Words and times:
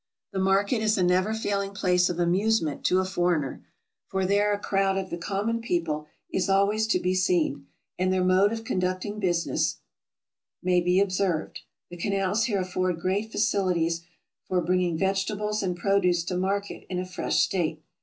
The 0.33 0.39
market 0.39 0.81
is 0.81 0.97
a 0.97 1.03
never 1.03 1.31
failing 1.31 1.75
place 1.75 2.09
of 2.09 2.19
amusement 2.19 2.83
to 2.85 2.97
a 2.99 3.05
foreigner; 3.05 3.63
for 4.07 4.25
there 4.25 4.51
a 4.51 4.57
crowd 4.57 4.97
of 4.97 5.11
the 5.11 5.17
common 5.19 5.61
people 5.61 6.07
is 6.31 6.49
always 6.49 6.87
to 6.87 6.99
be 6.99 7.13
seen, 7.13 7.67
and 7.99 8.11
their 8.11 8.23
mode 8.23 8.51
of 8.51 8.63
conducting 8.63 9.19
business 9.19 9.77
may 10.63 10.81
be 10.81 10.99
observed. 10.99 11.59
The 11.91 11.97
canals 11.97 12.45
here 12.45 12.61
afford 12.61 12.99
great 12.99 13.31
facilities 13.31 14.01
for 14.47 14.59
bring 14.59 14.81
ing 14.81 14.97
vegetables 14.97 15.61
and 15.61 15.77
produce 15.77 16.23
to 16.23 16.35
market 16.35 16.87
in 16.89 16.97
a 16.97 17.05
fresh 17.05 17.39
state. 17.41 17.83